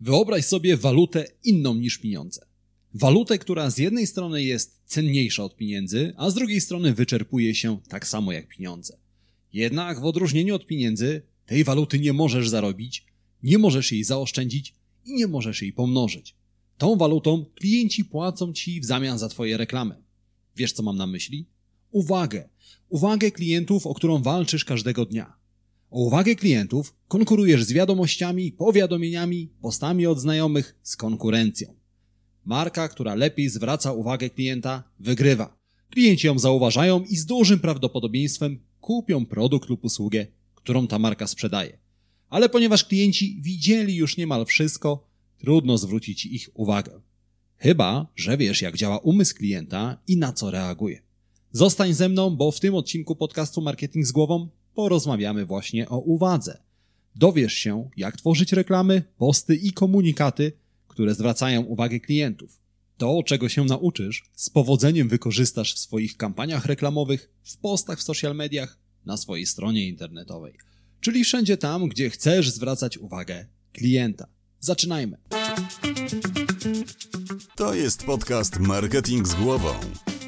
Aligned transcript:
Wyobraź 0.00 0.44
sobie 0.44 0.76
walutę 0.76 1.26
inną 1.44 1.74
niż 1.74 1.98
pieniądze. 1.98 2.46
Walutę, 2.94 3.38
która 3.38 3.70
z 3.70 3.78
jednej 3.78 4.06
strony 4.06 4.44
jest 4.44 4.80
cenniejsza 4.86 5.44
od 5.44 5.56
pieniędzy, 5.56 6.12
a 6.16 6.30
z 6.30 6.34
drugiej 6.34 6.60
strony 6.60 6.94
wyczerpuje 6.94 7.54
się 7.54 7.80
tak 7.88 8.06
samo 8.06 8.32
jak 8.32 8.48
pieniądze. 8.48 8.98
Jednak 9.52 10.00
w 10.00 10.04
odróżnieniu 10.04 10.54
od 10.54 10.66
pieniędzy, 10.66 11.22
tej 11.46 11.64
waluty 11.64 11.98
nie 11.98 12.12
możesz 12.12 12.48
zarobić, 12.48 13.06
nie 13.42 13.58
możesz 13.58 13.92
jej 13.92 14.04
zaoszczędzić 14.04 14.74
i 15.04 15.14
nie 15.14 15.26
możesz 15.26 15.62
jej 15.62 15.72
pomnożyć. 15.72 16.34
Tą 16.78 16.96
walutą 16.96 17.44
klienci 17.54 18.04
płacą 18.04 18.52
ci 18.52 18.80
w 18.80 18.84
zamian 18.84 19.18
za 19.18 19.28
twoje 19.28 19.56
reklamy. 19.56 19.94
Wiesz 20.56 20.72
co 20.72 20.82
mam 20.82 20.96
na 20.96 21.06
myśli? 21.06 21.46
Uwagę. 21.90 22.48
Uwagę 22.88 23.30
klientów, 23.30 23.86
o 23.86 23.94
którą 23.94 24.22
walczysz 24.22 24.64
każdego 24.64 25.06
dnia. 25.06 25.37
O 25.90 26.00
uwagę 26.00 26.34
klientów 26.34 26.94
konkurujesz 27.08 27.64
z 27.64 27.72
wiadomościami, 27.72 28.52
powiadomieniami, 28.52 29.48
postami 29.60 30.06
od 30.06 30.20
znajomych, 30.20 30.76
z 30.82 30.96
konkurencją. 30.96 31.74
Marka, 32.44 32.88
która 32.88 33.14
lepiej 33.14 33.48
zwraca 33.48 33.92
uwagę 33.92 34.30
klienta, 34.30 34.82
wygrywa. 35.00 35.58
Klienci 35.90 36.26
ją 36.26 36.38
zauważają 36.38 37.04
i 37.04 37.16
z 37.16 37.26
dużym 37.26 37.58
prawdopodobieństwem 37.58 38.58
kupią 38.80 39.26
produkt 39.26 39.68
lub 39.68 39.84
usługę, 39.84 40.26
którą 40.54 40.86
ta 40.86 40.98
marka 40.98 41.26
sprzedaje. 41.26 41.78
Ale 42.28 42.48
ponieważ 42.48 42.84
klienci 42.84 43.40
widzieli 43.42 43.96
już 43.96 44.16
niemal 44.16 44.46
wszystko, 44.46 45.08
trudno 45.38 45.78
zwrócić 45.78 46.26
ich 46.26 46.50
uwagę. 46.54 47.00
Chyba, 47.56 48.06
że 48.16 48.36
wiesz, 48.36 48.62
jak 48.62 48.76
działa 48.76 48.98
umysł 48.98 49.34
klienta 49.34 49.98
i 50.06 50.16
na 50.16 50.32
co 50.32 50.50
reaguje. 50.50 51.02
Zostań 51.52 51.94
ze 51.94 52.08
mną, 52.08 52.36
bo 52.36 52.50
w 52.50 52.60
tym 52.60 52.74
odcinku 52.74 53.16
podcastu 53.16 53.60
Marketing 53.60 54.06
z 54.06 54.12
Głową 54.12 54.48
porozmawiamy 54.78 55.46
właśnie 55.46 55.88
o 55.88 55.98
uwadze. 55.98 56.58
Dowiesz 57.16 57.52
się, 57.52 57.90
jak 57.96 58.16
tworzyć 58.16 58.52
reklamy, 58.52 59.02
posty 59.16 59.56
i 59.56 59.72
komunikaty, 59.72 60.52
które 60.88 61.14
zwracają 61.14 61.62
uwagę 61.62 62.00
klientów. 62.00 62.60
To, 62.96 63.22
czego 63.22 63.48
się 63.48 63.64
nauczysz, 63.64 64.24
z 64.34 64.50
powodzeniem 64.50 65.08
wykorzystasz 65.08 65.74
w 65.74 65.78
swoich 65.78 66.16
kampaniach 66.16 66.66
reklamowych, 66.66 67.30
w 67.42 67.56
postach 67.56 67.98
w 67.98 68.02
social 68.02 68.36
mediach, 68.36 68.78
na 69.06 69.16
swojej 69.16 69.46
stronie 69.46 69.88
internetowej, 69.88 70.54
czyli 71.00 71.24
wszędzie 71.24 71.56
tam, 71.56 71.88
gdzie 71.88 72.10
chcesz 72.10 72.50
zwracać 72.50 72.98
uwagę 72.98 73.46
klienta. 73.72 74.26
Zaczynajmy. 74.60 75.18
To 77.56 77.74
jest 77.74 78.04
podcast 78.04 78.58
Marketing 78.58 79.28
z 79.28 79.34
głową. 79.34 79.74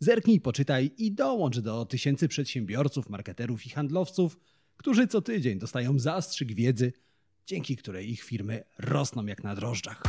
Zerknij, 0.00 0.40
poczytaj 0.40 0.90
i 0.98 1.12
dołącz 1.12 1.58
do 1.58 1.86
tysięcy 1.86 2.28
przedsiębiorców, 2.28 3.10
marketerów 3.10 3.66
i 3.66 3.70
handlowców, 3.70 4.38
którzy 4.76 5.06
co 5.06 5.22
tydzień 5.22 5.58
dostają 5.58 5.98
zastrzyk 5.98 6.54
wiedzy, 6.54 6.92
dzięki 7.46 7.76
której 7.76 8.10
ich 8.10 8.22
firmy 8.22 8.64
rosną 8.78 9.26
jak 9.26 9.44
na 9.44 9.54
drożdżach. 9.54 10.02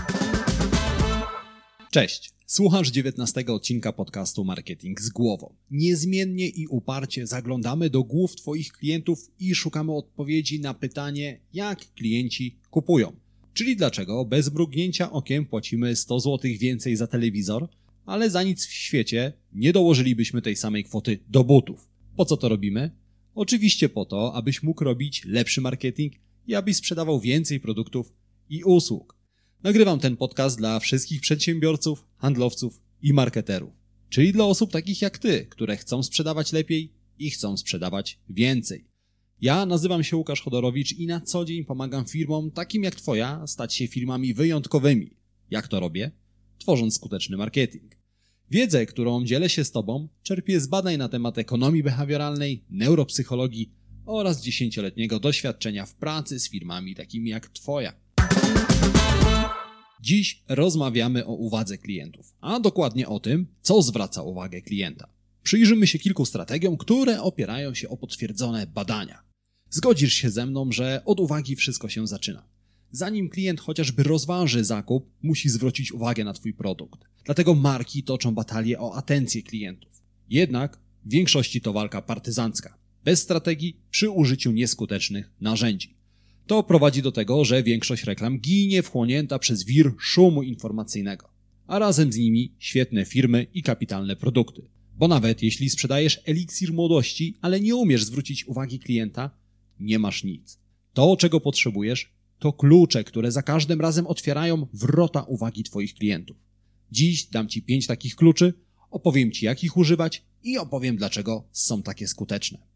Cześć, 1.92 2.32
słuchasz 2.46 2.92
19 2.92 3.46
odcinka 3.48 3.94
podcastu 3.94 4.44
Marketing 4.46 5.02
z 5.02 5.10
głową. 5.10 5.56
Niezmiennie 5.72 6.48
i 6.48 6.68
uparcie 6.68 7.28
zaglądamy 7.28 7.90
do 7.90 8.04
głów 8.04 8.36
Twoich 8.36 8.72
klientów 8.72 9.32
i 9.40 9.56
szukamy 9.56 9.96
odpowiedzi 9.96 10.60
na 10.60 10.74
pytanie, 10.74 11.40
jak 11.54 11.80
klienci 11.94 12.58
kupują. 12.70 13.16
Czyli 13.54 13.76
dlaczego 13.76 14.26
bez 14.26 14.54
mrugnięcia 14.54 15.12
okiem 15.12 15.46
płacimy 15.46 15.96
100 15.96 16.20
zł 16.20 16.52
więcej 16.60 16.96
za 16.96 17.08
telewizor, 17.08 17.68
ale 18.08 18.30
za 18.30 18.44
nic 18.44 18.66
w 18.66 18.74
świecie 18.74 19.34
nie 19.54 19.74
dołożylibyśmy 19.74 20.42
tej 20.42 20.56
samej 20.56 20.84
kwoty 20.84 21.20
do 21.30 21.44
butów. 21.44 21.90
Po 22.16 22.26
co 22.26 22.38
to 22.38 22.50
robimy? 22.50 22.92
Oczywiście 23.36 23.90
po 23.90 24.06
to, 24.06 24.34
abyś 24.34 24.64
mógł 24.64 24.84
robić 24.84 25.26
lepszy 25.26 25.62
marketing 25.62 26.14
i 26.48 26.56
abyś 26.56 26.78
sprzedawał 26.78 27.20
więcej 27.20 27.60
produktów 27.60 28.14
i 28.50 28.64
usług. 28.64 29.18
Nagrywam 29.64 30.00
ten 30.00 30.18
podcast 30.18 30.58
dla 30.58 30.80
wszystkich 30.80 31.22
przedsiębiorców, 31.22 32.06
handlowców 32.18 32.82
i 33.02 33.14
marketerów, 33.14 33.74
czyli 34.10 34.34
dla 34.34 34.46
osób 34.46 34.72
takich 34.72 35.02
jak 35.02 35.18
ty, 35.18 35.46
które 35.46 35.78
chcą 35.78 36.04
sprzedawać 36.04 36.54
lepiej 36.54 36.94
i 37.20 37.30
chcą 37.30 37.58
sprzedawać 37.58 38.20
więcej. 38.30 38.86
Ja 39.42 39.66
nazywam 39.66 40.04
się 40.04 40.18
Łukasz 40.18 40.42
Chodorowicz 40.42 40.94
i 40.94 41.08
na 41.08 41.22
co 41.22 41.46
dzień 41.46 41.66
pomagam 41.66 42.06
firmom 42.06 42.52
takim 42.52 42.84
jak 42.84 42.96
Twoja 42.96 43.48
stać 43.48 43.76
się 43.76 43.88
firmami 43.88 44.34
wyjątkowymi. 44.34 45.10
Jak 45.50 45.68
to 45.68 45.80
robię? 45.80 46.12
Tworząc 46.58 46.96
skuteczny 46.96 47.38
marketing. 47.38 47.97
Wiedzę, 48.52 48.86
którą 48.86 49.26
dzielę 49.26 49.50
się 49.50 49.64
z 49.64 49.72
Tobą, 49.72 50.08
czerpię 50.24 50.60
z 50.60 50.68
badań 50.68 50.98
na 50.98 51.10
temat 51.10 51.38
ekonomii 51.38 51.84
behawioralnej, 51.84 52.64
neuropsychologii 52.70 53.72
oraz 54.06 54.42
dziesięcioletniego 54.42 55.20
doświadczenia 55.20 55.86
w 55.86 55.96
pracy 55.96 56.40
z 56.40 56.50
firmami 56.50 56.96
takimi 56.96 57.30
jak 57.30 57.50
Twoja. 57.50 57.94
Dziś 60.02 60.44
rozmawiamy 60.50 61.26
o 61.26 61.34
uwadze 61.34 61.78
klientów, 61.78 62.36
a 62.42 62.60
dokładnie 62.60 63.08
o 63.08 63.20
tym, 63.20 63.48
co 63.62 63.82
zwraca 63.82 64.22
uwagę 64.24 64.62
klienta. 64.62 65.08
Przyjrzymy 65.44 65.88
się 65.88 66.00
kilku 66.00 66.26
strategiom, 66.26 66.78
które 66.78 67.22
opierają 67.22 67.74
się 67.74 67.90
o 67.90 67.98
potwierdzone 67.98 68.68
badania. 68.68 69.24
Zgodzisz 69.70 70.14
się 70.14 70.30
ze 70.30 70.46
mną, 70.46 70.72
że 70.72 71.02
od 71.06 71.20
uwagi 71.20 71.56
wszystko 71.56 71.90
się 71.90 72.08
zaczyna. 72.08 72.48
Zanim 72.92 73.30
klient 73.30 73.60
chociażby 73.60 74.04
rozważy 74.04 74.64
zakup, 74.64 75.10
musi 75.22 75.50
zwrócić 75.50 75.92
uwagę 75.92 76.24
na 76.24 76.34
Twój 76.34 76.54
produkt. 76.54 77.00
Dlatego 77.28 77.56
marki 77.56 78.04
toczą 78.04 78.36
batalię 78.36 78.80
o 78.80 78.96
atencję 78.96 79.44
klientów. 79.44 80.02
Jednak 80.30 80.80
w 81.06 81.10
większości 81.10 81.62
to 81.62 81.74
walka 81.74 82.02
partyzancka, 82.02 82.78
bez 83.04 83.22
strategii, 83.22 83.78
przy 83.92 84.10
użyciu 84.10 84.52
nieskutecznych 84.52 85.32
narzędzi. 85.42 85.96
To 86.46 86.64
prowadzi 86.64 87.02
do 87.02 87.12
tego, 87.12 87.46
że 87.46 87.64
większość 87.64 88.04
reklam 88.04 88.40
ginie 88.40 88.84
wchłonięta 88.84 89.40
przez 89.40 89.66
wir 89.66 89.92
szumu 90.00 90.44
informacyjnego, 90.44 91.30
a 91.68 91.80
razem 91.80 92.14
z 92.14 92.18
nimi 92.18 92.56
świetne 92.60 93.06
firmy 93.06 93.48
i 93.54 93.64
kapitalne 93.64 94.16
produkty. 94.16 94.62
Bo 94.98 95.08
nawet 95.08 95.44
jeśli 95.44 95.70
sprzedajesz 95.70 96.22
eliksir 96.26 96.74
młodości, 96.74 97.38
ale 97.42 97.60
nie 97.60 97.76
umiesz 97.76 98.04
zwrócić 98.04 98.48
uwagi 98.48 98.80
klienta, 98.80 99.32
nie 99.80 100.00
masz 100.00 100.24
nic. 100.24 100.60
To, 100.94 101.18
czego 101.18 101.40
potrzebujesz, 101.40 102.12
to 102.40 102.54
klucze, 102.54 103.04
które 103.04 103.32
za 103.32 103.42
każdym 103.42 103.82
razem 103.82 104.08
otwierają 104.08 104.68
wrota 104.74 105.22
uwagi 105.22 105.64
Twoich 105.64 105.94
klientów. 105.94 106.47
Dziś 106.92 107.26
dam 107.26 107.50
Ci 107.50 107.62
pięć 107.62 107.88
takich 107.88 108.16
kluczy, 108.16 108.54
opowiem 108.92 109.32
Ci, 109.32 109.46
jak 109.46 109.64
ich 109.64 109.78
używać 109.78 110.24
i 110.44 110.58
opowiem, 110.58 110.98
dlaczego 110.98 111.48
są 111.52 111.84
takie 111.84 112.08
skuteczne. 112.08 112.68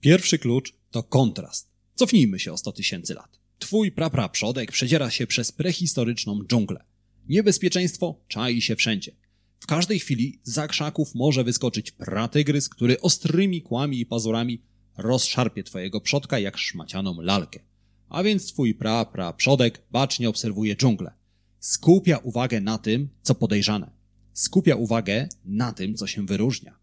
Pierwszy 0.00 0.38
klucz 0.38 0.74
to 0.90 1.02
kontrast. 1.02 1.68
Cofnijmy 1.94 2.38
się 2.38 2.52
o 2.52 2.56
100 2.56 2.72
tysięcy 2.72 3.14
lat. 3.14 3.38
Twój 3.58 3.92
prapraprzodek 3.92 4.72
przedziera 4.72 5.10
się 5.10 5.26
przez 5.26 5.52
prehistoryczną 5.52 6.44
dżunglę. 6.44 6.84
Niebezpieczeństwo 7.28 8.20
czai 8.28 8.62
się 8.62 8.76
wszędzie. 8.76 9.12
W 9.60 9.66
każdej 9.66 9.98
chwili 9.98 10.40
za 10.42 10.68
krzaków 10.68 11.14
może 11.14 11.44
wyskoczyć 11.44 11.90
pratygrys, 11.90 12.68
który 12.68 13.00
ostrymi 13.00 13.62
kłami 13.62 14.00
i 14.00 14.06
pazurami 14.06 14.62
rozszarpie 14.96 15.62
twojego 15.62 16.00
przodka 16.00 16.38
jak 16.38 16.58
szmacianą 16.58 17.20
lalkę. 17.20 17.60
A 18.08 18.22
więc 18.22 18.52
twój 18.52 18.74
pra, 18.74 19.04
pra, 19.04 19.32
przodek 19.32 19.82
bacznie 19.90 20.28
obserwuje 20.28 20.76
dżunglę. 20.76 21.17
Skupia 21.60 22.18
uwagę 22.18 22.60
na 22.60 22.78
tym, 22.78 23.08
co 23.22 23.34
podejrzane. 23.34 23.90
Skupia 24.32 24.76
uwagę 24.76 25.28
na 25.44 25.72
tym, 25.72 25.94
co 25.94 26.06
się 26.06 26.26
wyróżnia. 26.26 26.78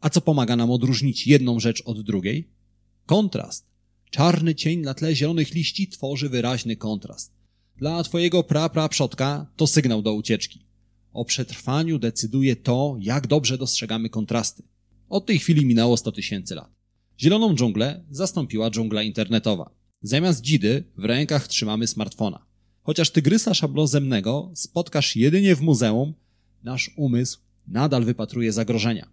A 0.00 0.10
co 0.10 0.20
pomaga 0.20 0.56
nam 0.56 0.70
odróżnić 0.70 1.26
jedną 1.26 1.60
rzecz 1.60 1.82
od 1.84 2.02
drugiej? 2.02 2.48
Kontrast. 3.06 3.66
Czarny 4.10 4.54
cień 4.54 4.80
na 4.80 4.94
tle 4.94 5.14
zielonych 5.14 5.54
liści 5.54 5.88
tworzy 5.88 6.28
wyraźny 6.28 6.76
kontrast. 6.76 7.32
Dla 7.76 8.02
twojego 8.02 8.42
pra, 8.42 8.68
pra, 8.68 8.88
przodka 8.88 9.46
to 9.56 9.66
sygnał 9.66 10.02
do 10.02 10.14
ucieczki. 10.14 10.66
O 11.12 11.24
przetrwaniu 11.24 11.98
decyduje 11.98 12.56
to, 12.56 12.96
jak 13.00 13.26
dobrze 13.26 13.58
dostrzegamy 13.58 14.08
kontrasty. 14.08 14.62
Od 15.08 15.26
tej 15.26 15.38
chwili 15.38 15.66
minęło 15.66 15.96
100 15.96 16.12
tysięcy 16.12 16.54
lat. 16.54 16.70
Zieloną 17.20 17.54
dżunglę 17.54 18.04
zastąpiła 18.10 18.70
dżungla 18.70 19.02
internetowa. 19.02 19.70
Zamiast 20.02 20.40
dzidy 20.40 20.84
w 20.96 21.04
rękach 21.04 21.48
trzymamy 21.48 21.86
smartfona. 21.86 22.45
Chociaż 22.86 23.10
tygrysa 23.10 23.54
szablozemnego 23.54 24.50
spotkasz 24.54 25.16
jedynie 25.16 25.56
w 25.56 25.60
muzeum, 25.60 26.14
nasz 26.62 26.90
umysł 26.96 27.38
nadal 27.68 28.04
wypatruje 28.04 28.52
zagrożenia. 28.52 29.08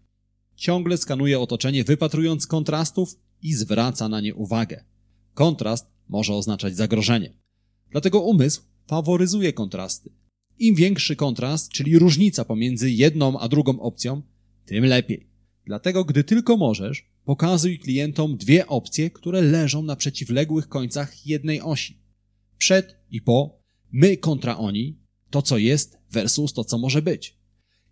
Ciągle 0.56 0.98
skanuje 0.98 1.40
otoczenie, 1.40 1.84
wypatrując 1.84 2.48
kontrastów 2.48 3.16
i 3.42 3.54
zwraca 3.54 4.10
na 4.10 4.22
nie 4.22 4.36
uwagę. 4.36 4.84
Kontrast 5.34 5.86
może 6.10 6.34
oznaczać 6.34 6.76
zagrożenie. 6.76 7.34
Dlatego 7.92 8.22
umysł 8.22 8.62
faworyzuje 8.88 9.54
kontrasty, 9.54 10.10
Im 10.60 10.76
większy 10.76 11.16
kontrast, 11.16 11.72
czyli 11.72 12.00
różnica 12.00 12.46
pomiędzy 12.46 12.92
jedną 12.92 13.40
a 13.40 13.48
drugą 13.48 13.80
opcją, 13.80 14.22
tym 14.66 14.86
lepiej. 14.86 15.28
Dlatego, 15.66 16.06
gdy 16.06 16.24
tylko 16.24 16.58
możesz, 16.58 17.06
pokazuj 17.26 17.80
klientom 17.80 18.38
dwie 18.38 18.68
opcje, 18.68 19.10
które 19.10 19.42
leżą 19.42 19.84
na 19.84 19.96
przeciwległych 19.96 20.68
końcach 20.70 21.28
jednej 21.28 21.62
osi. 21.62 21.98
Przed 22.58 22.96
i 23.12 23.22
po, 23.22 23.63
my 23.94 24.18
kontra 24.18 24.58
oni, 24.58 24.98
to 25.30 25.42
co 25.42 25.58
jest 25.58 25.98
versus 26.12 26.54
to 26.54 26.64
co 26.64 26.78
może 26.78 27.02
być. 27.02 27.38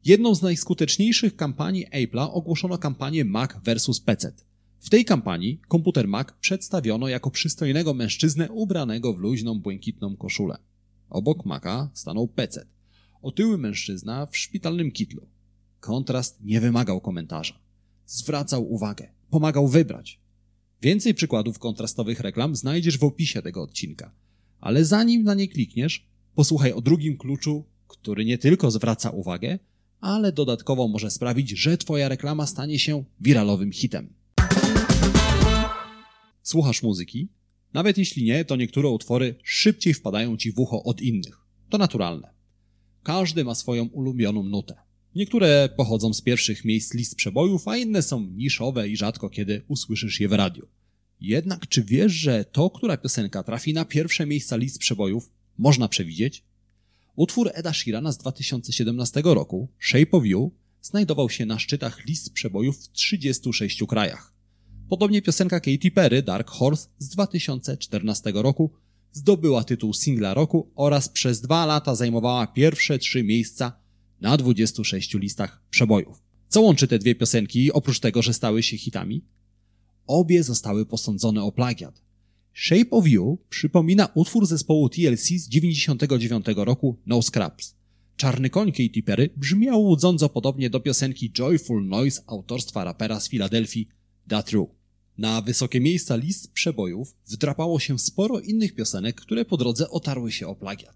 Jedną 0.06 0.36
z 0.36 0.42
najskuteczniejszych 0.42 1.36
kampanii 1.36 1.86
Apple'a 1.86 2.30
ogłoszono 2.32 2.78
kampanię 2.78 3.26
Mac 3.26 3.52
versus 3.64 4.00
PC. 4.00 4.34
W 4.80 4.90
tej 4.90 5.06
kampanii 5.06 5.62
komputer 5.68 6.08
Mac 6.08 6.28
przedstawiono 6.40 7.08
jako 7.08 7.32
przystojnego 7.32 7.94
mężczyznę 7.94 8.52
ubranego 8.52 9.14
w 9.14 9.20
luźną, 9.20 9.60
błękitną 9.60 10.18
koszulę. 10.18 10.58
Obok 11.10 11.46
Maca 11.46 11.90
stanął 11.94 12.28
PC. 12.28 12.66
Otyły 13.22 13.58
mężczyzna 13.58 14.26
w 14.26 14.38
szpitalnym 14.38 14.92
kitlu. 14.92 15.28
Kontrast 15.80 16.44
nie 16.44 16.62
wymagał 16.62 17.02
komentarza. 17.02 17.60
Zwracał 18.06 18.74
uwagę, 18.74 19.08
pomagał 19.30 19.68
wybrać. 19.68 20.20
Więcej 20.82 21.14
przykładów 21.14 21.60
kontrastowych 21.60 22.20
reklam 22.20 22.56
znajdziesz 22.56 22.98
w 22.98 23.04
opisie 23.04 23.42
tego 23.42 23.62
odcinka. 23.62 24.12
Ale 24.62 24.86
zanim 24.86 25.24
na 25.24 25.34
nie 25.34 25.48
klikniesz, 25.48 26.06
posłuchaj 26.36 26.72
o 26.74 26.82
drugim 26.82 27.18
kluczu, 27.18 27.66
który 27.88 28.26
nie 28.26 28.38
tylko 28.38 28.72
zwraca 28.72 29.10
uwagę, 29.10 29.60
ale 30.00 30.32
dodatkowo 30.32 30.88
może 30.88 31.12
sprawić, 31.12 31.50
że 31.50 31.78
Twoja 31.78 32.10
reklama 32.10 32.48
stanie 32.48 32.80
się 32.80 33.04
wiralowym 33.22 33.72
hitem. 33.72 34.14
Słuchasz 36.44 36.84
muzyki? 36.84 37.28
Nawet 37.74 37.98
jeśli 37.98 38.24
nie, 38.24 38.46
to 38.46 38.56
niektóre 38.56 38.90
utwory 38.90 39.36
szybciej 39.44 39.94
wpadają 39.94 40.38
Ci 40.38 40.52
w 40.52 40.60
ucho 40.60 40.84
od 40.84 41.02
innych. 41.02 41.38
To 41.70 41.78
naturalne. 41.78 42.34
Każdy 43.04 43.44
ma 43.44 43.56
swoją 43.56 43.86
ulubioną 43.86 44.44
nutę. 44.44 44.76
Niektóre 45.16 45.70
pochodzą 45.78 46.14
z 46.14 46.22
pierwszych 46.22 46.66
miejsc 46.66 46.94
list 46.94 47.16
przebojów, 47.16 47.68
a 47.68 47.78
inne 47.78 48.02
są 48.02 48.22
niszowe 48.22 48.90
i 48.90 48.98
rzadko 48.98 49.30
kiedy 49.30 49.62
usłyszysz 49.68 50.20
je 50.20 50.28
w 50.28 50.34
radiu. 50.34 50.68
Jednak 51.22 51.68
czy 51.68 51.84
wiesz, 51.84 52.12
że 52.12 52.46
to, 52.46 52.70
która 52.70 52.98
piosenka 52.98 53.44
trafi 53.44 53.74
na 53.74 53.86
pierwsze 53.86 54.26
miejsca 54.26 54.56
list 54.56 54.80
przebojów, 54.80 55.32
można 55.58 55.88
przewidzieć? 55.88 56.44
Utwór 57.16 57.52
Eda 57.54 57.74
Sheerana 57.74 58.12
z 58.12 58.18
2017 58.18 59.22
roku, 59.24 59.70
Shape 59.80 60.12
of 60.12 60.26
You, 60.26 60.52
znajdował 60.82 61.30
się 61.30 61.46
na 61.46 61.60
szczytach 61.60 62.06
list 62.06 62.34
przebojów 62.34 62.78
w 62.78 62.92
36 62.92 63.84
krajach. 63.88 64.34
Podobnie 64.90 65.22
piosenka 65.22 65.60
Katy 65.60 65.92
Perry, 65.92 66.24
Dark 66.24 66.50
Horse 66.50 66.88
z 66.98 67.10
2014 67.10 68.32
roku, 68.36 68.72
zdobyła 69.12 69.64
tytuł 69.64 69.94
singla 69.94 70.34
roku 70.34 70.72
oraz 70.76 71.10
przez 71.10 71.42
dwa 71.42 71.66
lata 71.66 71.96
zajmowała 71.96 72.48
pierwsze 72.48 73.00
trzy 73.00 73.24
miejsca 73.24 73.80
na 74.22 74.38
26 74.38 75.14
listach 75.14 75.64
przebojów. 75.70 76.24
Co 76.48 76.62
łączy 76.62 76.88
te 76.88 77.00
dwie 77.00 77.16
piosenki, 77.16 77.72
oprócz 77.72 78.00
tego, 78.00 78.22
że 78.22 78.34
stały 78.34 78.64
się 78.64 78.78
hitami? 78.78 79.26
Obie 80.08 80.44
zostały 80.44 80.86
posądzone 80.86 81.44
o 81.44 81.52
plagiat. 81.52 82.02
Shape 82.54 82.90
of 82.90 83.08
You 83.08 83.38
przypomina 83.50 84.10
utwór 84.14 84.48
zespołu 84.48 84.90
TLC 84.90 85.26
z 85.26 85.50
99 85.50 86.46
roku 86.56 86.98
No 87.06 87.22
Scraps. 87.22 87.76
Czarny 88.18 88.50
koń 88.50 88.72
Katy 88.72 89.04
Perry 89.04 89.30
brzmiał 89.38 89.82
łudząco 89.82 90.30
podobnie 90.30 90.70
do 90.70 90.80
piosenki 90.80 91.32
Joyful 91.40 91.88
Noise 91.88 92.22
autorstwa 92.28 92.84
rapera 92.84 93.20
z 93.20 93.30
Filadelfii 93.30 93.88
Da 94.28 94.44
True. 94.44 94.68
Na 95.18 95.42
wysokie 95.42 95.80
miejsca 95.80 96.16
list 96.16 96.52
przebojów 96.52 97.16
wdrapało 97.28 97.80
się 97.80 98.00
sporo 98.00 98.40
innych 98.40 98.76
piosenek, 98.76 99.22
które 99.22 99.46
po 99.46 99.58
drodze 99.58 99.90
otarły 99.90 100.32
się 100.32 100.48
o 100.48 100.56
plagiat. 100.56 100.96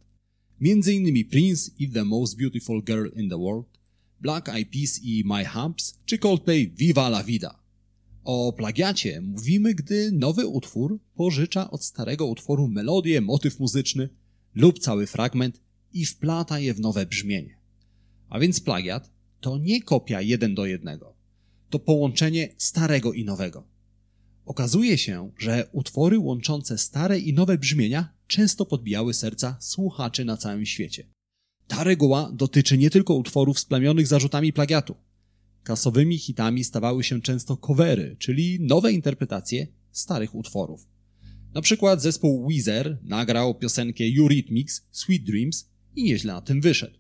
Między 0.60 0.94
innymi 0.94 1.26
Prince 1.26 1.72
i 1.80 1.90
The 1.90 2.06
Most 2.06 2.38
Beautiful 2.38 2.84
Girl 2.84 3.08
in 3.16 3.30
the 3.30 3.38
World, 3.38 3.66
Black 4.22 4.50
Eyed 4.50 4.70
Peas 4.70 5.00
i 5.04 5.24
My 5.26 5.46
Humps, 5.46 6.00
czy 6.06 6.18
Coldplay 6.18 6.68
Viva 6.68 7.08
la 7.08 7.24
Vida. 7.24 7.65
O 8.26 8.54
plagiacie 8.54 9.22
mówimy, 9.22 9.74
gdy 9.76 10.12
nowy 10.12 10.48
utwór 10.48 11.00
pożycza 11.16 11.72
od 11.72 11.84
starego 11.84 12.26
utworu 12.26 12.68
melodię, 12.68 13.22
motyw 13.22 13.60
muzyczny 13.60 14.10
lub 14.56 14.80
cały 14.80 15.08
fragment 15.08 15.62
i 15.94 16.06
wplata 16.06 16.60
je 16.60 16.74
w 16.74 16.80
nowe 16.80 17.06
brzmienie. 17.06 17.58
A 18.30 18.40
więc 18.40 18.60
plagiat 18.60 19.10
to 19.42 19.58
nie 19.58 19.82
kopia 19.82 20.22
jeden 20.22 20.56
do 20.56 20.66
jednego. 20.66 21.14
To 21.70 21.80
połączenie 21.80 22.50
starego 22.58 23.14
i 23.14 23.26
nowego. 23.26 23.68
Okazuje 24.46 24.98
się, 24.98 25.32
że 25.38 25.70
utwory 25.72 26.20
łączące 26.20 26.78
stare 26.78 27.20
i 27.20 27.34
nowe 27.34 27.58
brzmienia 27.58 28.14
często 28.28 28.66
podbijały 28.66 29.14
serca 29.14 29.58
słuchaczy 29.60 30.26
na 30.26 30.38
całym 30.38 30.66
świecie. 30.66 31.08
Ta 31.68 31.84
reguła 31.84 32.32
dotyczy 32.34 32.78
nie 32.78 32.90
tylko 32.90 33.14
utworów 33.14 33.60
splamionych 33.60 34.08
zarzutami 34.08 34.54
plagiatu. 34.54 34.96
Kasowymi 35.66 36.18
hitami 36.18 36.64
stawały 36.64 37.04
się 37.04 37.22
często 37.22 37.58
covery, 37.58 38.16
czyli 38.20 38.58
nowe 38.60 38.92
interpretacje 38.92 39.68
starych 39.92 40.36
utworów. 40.36 40.88
Na 41.54 41.62
przykład 41.62 42.02
zespół 42.02 42.48
Weezer 42.48 43.00
nagrał 43.04 43.56
piosenkę 43.56 44.04
Eurythmics 44.20 44.88
Sweet 44.92 45.24
Dreams 45.24 45.70
i 45.96 46.04
nieźle 46.04 46.34
na 46.34 46.42
tym 46.42 46.62
wyszedł. 46.62 46.98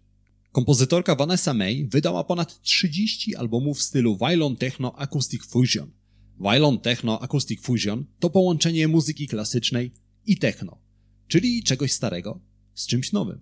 Kompozytorka 0.51 1.15
Vanessa 1.15 1.53
May 1.53 1.87
wydała 1.87 2.23
ponad 2.23 2.61
30 2.61 3.35
albumów 3.35 3.77
w 3.77 3.81
stylu 3.81 4.17
Violon 4.17 4.55
Techno 4.55 4.99
Acoustic 4.99 5.45
Fusion. 5.45 5.91
Violon 6.39 6.79
Techno 6.79 7.21
Acoustic 7.21 7.61
Fusion 7.61 8.05
to 8.19 8.29
połączenie 8.29 8.87
muzyki 8.87 9.27
klasycznej 9.27 9.91
i 10.25 10.37
techno, 10.37 10.81
czyli 11.27 11.63
czegoś 11.63 11.91
starego 11.91 12.41
z 12.73 12.87
czymś 12.87 13.11
nowym. 13.11 13.39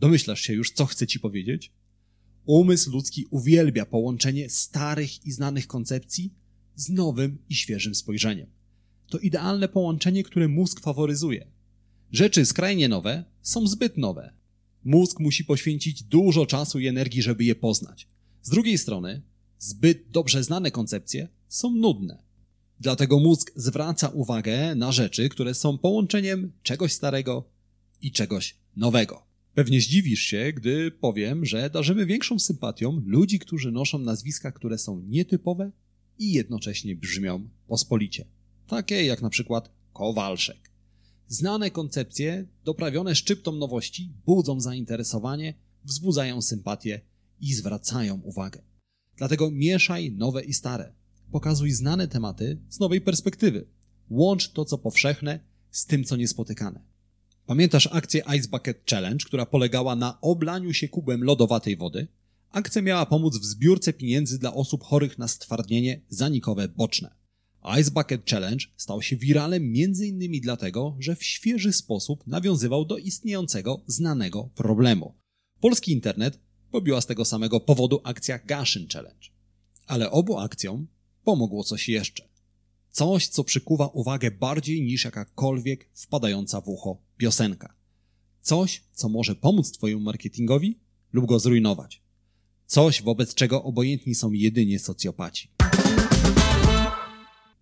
Domyślasz 0.00 0.40
się 0.40 0.52
już, 0.52 0.70
co 0.70 0.86
chcę 0.86 1.06
ci 1.06 1.20
powiedzieć? 1.20 1.72
Umysł 2.44 2.90
ludzki 2.90 3.26
uwielbia 3.30 3.86
połączenie 3.86 4.50
starych 4.50 5.26
i 5.26 5.32
znanych 5.32 5.66
koncepcji 5.66 6.34
z 6.76 6.88
nowym 6.88 7.38
i 7.48 7.54
świeżym 7.54 7.94
spojrzeniem. 7.94 8.46
To 9.08 9.18
idealne 9.18 9.68
połączenie, 9.68 10.22
które 10.22 10.48
mózg 10.48 10.80
faworyzuje. 10.80 11.46
Rzeczy 12.12 12.46
skrajnie 12.46 12.88
nowe 12.88 13.24
są 13.42 13.66
zbyt 13.66 13.96
nowe. 13.96 14.32
Mózg 14.84 15.20
musi 15.20 15.44
poświęcić 15.44 16.02
dużo 16.02 16.46
czasu 16.46 16.80
i 16.80 16.86
energii, 16.86 17.22
żeby 17.22 17.44
je 17.44 17.54
poznać. 17.54 18.08
Z 18.42 18.50
drugiej 18.50 18.78
strony, 18.78 19.22
zbyt 19.58 20.10
dobrze 20.10 20.44
znane 20.44 20.70
koncepcje 20.70 21.28
są 21.48 21.70
nudne. 21.70 22.22
Dlatego 22.80 23.18
mózg 23.18 23.52
zwraca 23.56 24.08
uwagę 24.08 24.74
na 24.74 24.92
rzeczy, 24.92 25.28
które 25.28 25.54
są 25.54 25.78
połączeniem 25.78 26.52
czegoś 26.62 26.92
starego 26.92 27.44
i 28.02 28.12
czegoś 28.12 28.56
nowego. 28.76 29.33
Pewnie 29.54 29.80
zdziwisz 29.80 30.20
się, 30.20 30.52
gdy 30.56 30.90
powiem, 30.90 31.44
że 31.44 31.70
darzymy 31.70 32.06
większą 32.06 32.38
sympatią 32.38 33.02
ludzi, 33.06 33.38
którzy 33.38 33.72
noszą 33.72 33.98
nazwiska, 33.98 34.52
które 34.52 34.78
są 34.78 35.00
nietypowe 35.00 35.72
i 36.18 36.32
jednocześnie 36.32 36.96
brzmią 36.96 37.48
pospolicie. 37.66 38.24
Takie 38.66 39.04
jak 39.04 39.22
na 39.22 39.30
przykład 39.30 39.70
Kowalszek. 39.92 40.70
Znane 41.28 41.70
koncepcje, 41.70 42.46
doprawione 42.64 43.14
szczyptą 43.14 43.52
nowości, 43.52 44.12
budzą 44.26 44.60
zainteresowanie, 44.60 45.54
wzbudzają 45.84 46.42
sympatię 46.42 47.00
i 47.40 47.54
zwracają 47.54 48.20
uwagę. 48.20 48.62
Dlatego 49.16 49.50
mieszaj 49.50 50.12
nowe 50.12 50.44
i 50.44 50.54
stare. 50.54 50.92
Pokazuj 51.32 51.70
znane 51.72 52.08
tematy 52.08 52.58
z 52.68 52.80
nowej 52.80 53.00
perspektywy. 53.00 53.66
Łącz 54.10 54.52
to, 54.52 54.64
co 54.64 54.78
powszechne, 54.78 55.40
z 55.70 55.86
tym, 55.86 56.04
co 56.04 56.16
niespotykane. 56.16 56.93
Pamiętasz 57.46 57.88
akcję 57.92 58.22
Ice 58.38 58.48
Bucket 58.48 58.90
Challenge, 58.90 59.24
która 59.26 59.46
polegała 59.46 59.96
na 59.96 60.20
oblaniu 60.20 60.72
się 60.72 60.88
kubem 60.88 61.24
lodowatej 61.24 61.76
wody? 61.76 62.06
Akcja 62.50 62.82
miała 62.82 63.06
pomóc 63.06 63.38
w 63.38 63.44
zbiórce 63.44 63.92
pieniędzy 63.92 64.38
dla 64.38 64.54
osób 64.54 64.84
chorych 64.84 65.18
na 65.18 65.28
stwardnienie 65.28 66.00
zanikowe 66.08 66.68
boczne. 66.68 67.14
Ice 67.80 67.90
Bucket 67.90 68.30
Challenge 68.30 68.66
stał 68.76 69.02
się 69.02 69.16
wiralem 69.16 69.62
m.in. 69.62 70.40
dlatego, 70.40 70.96
że 70.98 71.16
w 71.16 71.24
świeży 71.24 71.72
sposób 71.72 72.26
nawiązywał 72.26 72.84
do 72.84 72.98
istniejącego, 72.98 73.82
znanego 73.86 74.50
problemu. 74.54 75.14
Polski 75.60 75.92
internet 75.92 76.38
pobiła 76.70 77.00
z 77.00 77.06
tego 77.06 77.24
samego 77.24 77.60
powodu 77.60 78.00
akcja 78.04 78.38
Gashin 78.38 78.88
Challenge. 78.88 79.28
Ale 79.86 80.10
obu 80.10 80.38
akcjom 80.38 80.86
pomogło 81.24 81.64
coś 81.64 81.88
jeszcze. 81.88 82.28
Coś, 82.90 83.28
co 83.28 83.44
przykuwa 83.44 83.86
uwagę 83.86 84.30
bardziej 84.30 84.82
niż 84.82 85.04
jakakolwiek 85.04 85.88
wpadająca 85.94 86.60
w 86.60 86.68
ucho 86.68 87.03
piosenka. 87.16 87.74
Coś, 88.40 88.82
co 88.92 89.08
może 89.08 89.34
pomóc 89.34 89.72
Twojemu 89.72 90.02
marketingowi 90.02 90.78
lub 91.12 91.26
go 91.26 91.38
zrujnować. 91.38 92.02
Coś, 92.66 93.02
wobec 93.02 93.34
czego 93.34 93.62
obojętni 93.62 94.14
są 94.14 94.32
jedynie 94.32 94.78
socjopaci. 94.78 95.48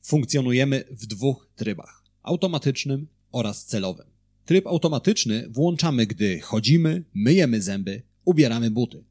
Funkcjonujemy 0.03 0.85
w 0.91 1.07
dwóch 1.07 1.49
trybach: 1.57 2.05
automatycznym 2.23 3.07
oraz 3.33 3.65
celowym. 3.65 4.07
Tryb 4.45 4.67
automatyczny 4.67 5.49
włączamy, 5.49 6.07
gdy 6.07 6.41
chodzimy, 6.41 7.05
myjemy 7.15 7.63
zęby, 7.63 8.03
ubieramy 8.25 8.71
buty, 8.71 9.05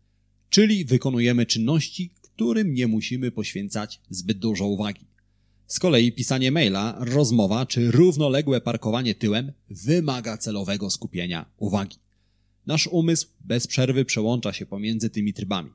czyli 0.49 0.85
wykonujemy 0.85 1.45
czynności, 1.45 2.13
którym 2.21 2.73
nie 2.73 2.87
musimy 2.87 3.31
poświęcać 3.31 4.01
zbyt 4.09 4.37
dużo 4.37 4.67
uwagi. 4.67 5.05
Z 5.71 5.79
kolei 5.79 6.11
pisanie 6.11 6.51
maila, 6.51 6.95
rozmowa 6.99 7.65
czy 7.65 7.91
równoległe 7.91 8.61
parkowanie 8.61 9.15
tyłem 9.15 9.51
wymaga 9.69 10.37
celowego 10.37 10.89
skupienia 10.89 11.45
uwagi. 11.57 11.97
Nasz 12.65 12.87
umysł 12.87 13.27
bez 13.39 13.67
przerwy 13.67 14.05
przełącza 14.05 14.53
się 14.53 14.65
pomiędzy 14.65 15.09
tymi 15.09 15.33
trybami. 15.33 15.69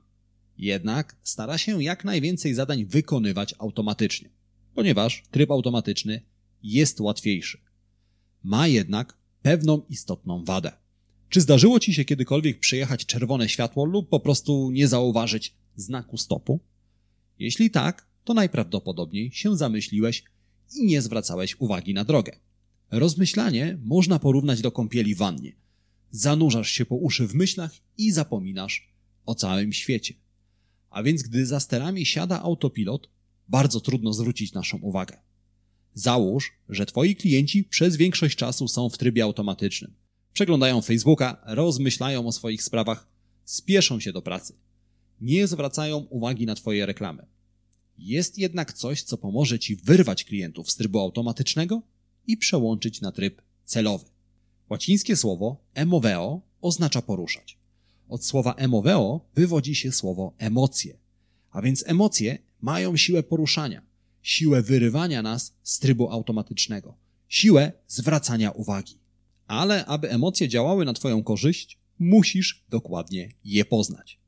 Jednak 0.59 1.17
stara 1.23 1.59
się 1.59 1.83
jak 1.83 2.05
najwięcej 2.05 2.55
zadań 2.55 2.85
wykonywać 2.85 3.55
automatycznie, 3.59 4.29
ponieważ 4.75 5.23
tryb 5.31 5.51
automatyczny 5.51 6.21
jest 6.63 7.01
łatwiejszy. 7.01 7.59
Ma 8.43 8.69
jednak 8.69 9.17
pewną 9.43 9.83
istotną 9.91 10.45
wadę. 10.45 10.73
Czy 11.29 11.41
zdarzyło 11.41 11.81
ci 11.81 11.95
się 11.95 12.05
kiedykolwiek 12.05 12.61
przejechać 12.61 13.07
czerwone 13.07 13.49
światło 13.49 13.85
lub 13.85 14.09
po 14.09 14.21
prostu 14.21 14.71
nie 14.71 14.89
zauważyć 14.89 15.55
znaku 15.77 16.17
stopu? 16.17 16.61
Jeśli 17.39 17.71
tak, 17.71 18.07
to 18.27 18.35
najprawdopodobniej 18.35 19.31
się 19.33 19.57
zamyśliłeś 19.57 20.25
i 20.75 20.87
nie 20.87 21.03
zwracałeś 21.03 21.57
uwagi 21.59 21.95
na 21.95 22.05
drogę. 22.05 22.33
Rozmyślanie 22.91 23.79
można 23.83 24.19
porównać 24.19 24.61
do 24.61 24.73
kąpieli 24.73 25.15
w 25.15 25.19
wannie. 25.19 25.53
Zanurzasz 26.11 26.71
się 26.71 26.87
po 26.87 26.97
uszy 26.97 27.27
w 27.27 27.35
myślach 27.35 27.73
i 27.99 28.13
zapominasz 28.13 28.93
o 29.27 29.35
całym 29.35 29.73
świecie. 29.73 30.15
A 30.91 31.03
więc 31.03 31.23
gdy 31.23 31.47
za 31.47 31.61
sterami 31.61 32.07
siada 32.07 32.43
autopilot, 32.43 33.09
bardzo 33.49 33.81
trudno 33.81 34.13
zwrócić 34.13 34.53
naszą 34.53 34.79
uwagę. 34.79 35.19
Załóż, 35.95 36.53
że 36.69 36.87
twoi 36.87 37.17
klienci 37.17 37.65
przez 37.65 37.97
większość 37.97 38.37
czasu 38.37 38.69
są 38.69 38.89
w 38.91 38.99
trybie 38.99 39.25
automatycznym. 39.25 39.95
Przeglądają 40.33 40.83
Facebooka, 40.83 41.43
rozmyślają 41.45 42.27
o 42.27 42.33
swoich 42.33 42.63
sprawach, 42.63 43.09
spieszą 43.45 44.01
się 44.01 44.13
do 44.13 44.23
pracy. 44.23 44.55
Nie 45.21 45.47
zwracają 45.47 45.99
uwagi 45.99 46.47
na 46.47 46.55
twoje 46.55 46.87
reklamy. 46.87 47.36
Jest 47.99 48.39
jednak 48.39 48.73
coś, 48.73 49.03
co 49.03 49.19
pomoże 49.19 49.59
ci 49.59 49.77
wyrwać 49.77 50.25
klientów 50.25 50.71
z 50.71 50.77
trybu 50.77 51.01
automatycznego 51.01 51.83
i 52.27 52.37
przełączyć 52.37 53.01
na 53.01 53.13
tryb 53.13 53.43
celowy. 53.65 54.05
Łacińskie 54.71 55.17
słowo 55.17 55.57
emoveo 55.75 56.41
oznacza 56.61 57.03
poruszać. 57.03 57.59
Od 58.09 58.25
słowa 58.25 58.55
emoveo 58.55 59.21
wywodzi 59.35 59.75
się 59.75 59.93
słowo 59.93 60.35
emocje, 60.39 60.99
a 61.51 61.63
więc 61.63 61.85
emocje 61.87 62.39
mają 62.61 62.97
siłę 62.97 63.23
poruszania, 63.23 63.83
siłę 64.23 64.63
wyrywania 64.63 65.23
nas 65.23 65.55
z 65.63 65.79
trybu 65.79 66.11
automatycznego, 66.11 66.95
siłę 67.29 67.73
zwracania 67.89 68.51
uwagi. 68.51 68.99
Ale 69.47 69.87
aby 69.87 70.11
emocje 70.11 70.49
działały 70.49 70.85
na 70.85 70.93
Twoją 70.93 71.23
korzyść, 71.23 71.79
musisz 71.99 72.65
dokładnie 72.69 73.29
je 73.45 73.65
poznać. 73.65 74.19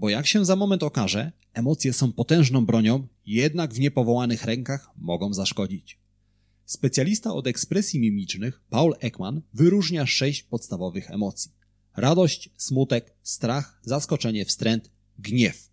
Bo 0.00 0.08
jak 0.08 0.26
się 0.26 0.44
za 0.44 0.56
moment 0.56 0.82
okaże, 0.82 1.32
emocje 1.52 1.92
są 1.92 2.12
potężną 2.12 2.66
bronią, 2.66 3.08
jednak 3.26 3.74
w 3.74 3.80
niepowołanych 3.80 4.44
rękach 4.44 4.90
mogą 4.96 5.34
zaszkodzić. 5.34 5.98
Specjalista 6.64 7.34
od 7.34 7.46
ekspresji 7.46 8.00
mimicznych, 8.00 8.60
Paul 8.70 8.94
Ekman, 9.00 9.42
wyróżnia 9.54 10.06
sześć 10.06 10.42
podstawowych 10.42 11.10
emocji: 11.10 11.50
radość, 11.96 12.50
smutek, 12.56 13.16
strach, 13.22 13.80
zaskoczenie, 13.84 14.44
wstręt, 14.44 14.90
gniew. 15.18 15.70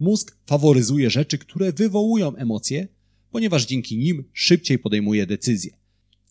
Mózg 0.00 0.36
faworyzuje 0.46 1.10
rzeczy, 1.10 1.38
które 1.38 1.72
wywołują 1.72 2.36
emocje, 2.36 2.88
ponieważ 3.30 3.66
dzięki 3.66 3.98
nim 3.98 4.24
szybciej 4.32 4.78
podejmuje 4.78 5.26
decyzje. 5.26 5.78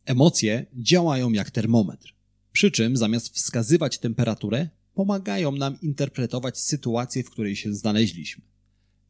Emocje 0.06 0.66
działają 0.74 1.32
jak 1.32 1.52
termometr. 1.52 2.16
Przy 2.52 2.72
czym 2.72 2.98
zamiast 2.98 3.36
wskazywać 3.36 4.00
temperaturę, 4.00 4.70
pomagają 5.00 5.52
nam 5.52 5.82
interpretować 5.82 6.60
sytuację, 6.60 7.24
w 7.24 7.30
której 7.30 7.56
się 7.56 7.74
znaleźliśmy. 7.74 8.44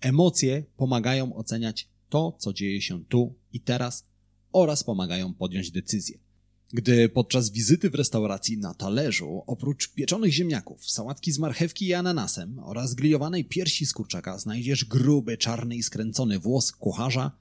Emocje 0.02 0.64
pomagają 0.78 1.36
oceniać 1.36 1.90
to, 2.10 2.38
co 2.40 2.54
dzieje 2.54 2.82
się 2.82 3.06
tu 3.06 3.36
i 3.54 3.60
teraz 3.60 4.06
oraz 4.52 4.84
pomagają 4.84 5.34
podjąć 5.34 5.72
decyzję. 5.72 6.20
Gdy 6.74 7.10
podczas 7.10 7.50
wizyty 7.50 7.90
w 7.90 7.96
restauracji 7.96 8.58
na 8.58 8.74
talerzu, 8.74 9.44
oprócz 9.48 9.94
pieczonych 9.94 10.34
ziemniaków, 10.34 10.92
sałatki 10.92 11.32
z 11.32 11.40
marchewki 11.40 11.88
i 11.88 11.94
ananasem 11.94 12.60
oraz 12.60 12.94
grillowanej 12.94 13.46
piersi 13.46 13.86
z 13.86 13.94
kurczaka 13.94 14.40
znajdziesz 14.40 14.86
gruby, 14.86 15.38
czarny 15.38 15.76
i 15.76 15.84
skręcony 15.84 16.40
włos 16.40 16.72
kucharza, 16.72 17.32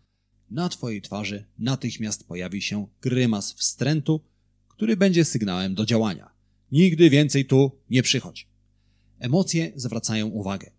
na 0.51 0.69
twojej 0.69 1.03
twarzy 1.03 1.45
natychmiast 1.59 2.29
pojawi 2.29 2.63
się 2.63 2.87
grymas 3.03 3.53
wstrętu, 3.53 4.21
który 4.69 4.97
będzie 4.97 5.25
sygnałem 5.25 5.75
do 5.75 5.87
działania. 5.87 6.38
Nigdy 6.73 7.11
więcej 7.11 7.45
tu 7.45 7.71
nie 7.91 8.03
przychodź. 8.03 8.49
Emocje 9.19 9.73
zwracają 9.77 10.27
uwagę. 10.27 10.71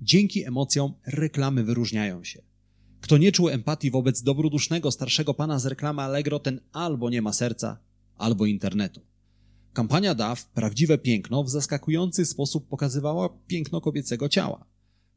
Dzięki 0.00 0.44
emocjom 0.44 0.94
reklamy 1.06 1.64
wyróżniają 1.64 2.24
się. 2.24 2.42
Kto 3.00 3.18
nie 3.18 3.32
czuł 3.32 3.48
empatii 3.48 3.90
wobec 3.90 4.22
dobrodusznego 4.22 4.90
starszego 4.90 5.34
pana 5.34 5.58
z 5.58 5.66
reklamy 5.66 6.02
Allegro, 6.02 6.38
ten 6.38 6.60
albo 6.72 7.10
nie 7.10 7.22
ma 7.22 7.32
serca, 7.32 7.78
albo 8.16 8.46
internetu. 8.46 9.00
Kampania 9.72 10.14
DAW 10.14 10.44
Prawdziwe 10.44 10.98
Piękno 10.98 11.44
w 11.44 11.50
zaskakujący 11.50 12.26
sposób 12.26 12.68
pokazywała 12.68 13.28
piękno 13.46 13.80
kobiecego 13.80 14.28
ciała. 14.28 14.64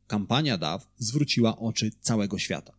Kampania 0.08 0.58
DAW 0.58 0.88
zwróciła 0.98 1.58
oczy 1.60 1.92
całego 2.02 2.38
świata. 2.38 2.74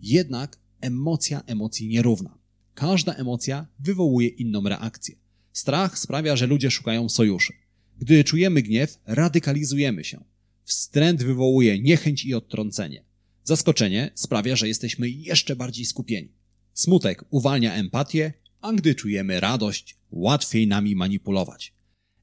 Jednak 0.00 0.58
emocja 0.80 1.42
emocji 1.46 1.88
nierówna. 1.88 2.38
Każda 2.74 3.14
emocja 3.14 3.66
wywołuje 3.80 4.28
inną 4.28 4.62
reakcję. 4.62 5.16
Strach 5.54 5.98
sprawia, 5.98 6.36
że 6.36 6.46
ludzie 6.46 6.70
szukają 6.70 7.08
sojuszy. 7.08 7.52
Gdy 7.98 8.24
czujemy 8.24 8.62
gniew, 8.62 8.98
radykalizujemy 9.06 10.04
się. 10.04 10.24
Wstręt 10.64 11.22
wywołuje 11.22 11.78
niechęć 11.78 12.24
i 12.24 12.34
odtrącenie. 12.34 13.04
Zaskoczenie 13.44 14.10
sprawia, 14.14 14.56
że 14.56 14.68
jesteśmy 14.68 15.10
jeszcze 15.10 15.56
bardziej 15.56 15.84
skupieni. 15.84 16.32
Smutek 16.72 17.24
uwalnia 17.30 17.74
empatię, 17.74 18.32
a 18.60 18.72
gdy 18.72 18.94
czujemy 18.94 19.40
radość, 19.40 19.96
łatwiej 20.10 20.66
nami 20.66 20.96
manipulować. 20.96 21.74